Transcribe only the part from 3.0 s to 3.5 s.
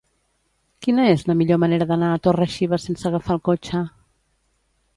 agafar el